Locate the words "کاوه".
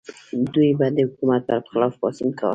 2.39-2.49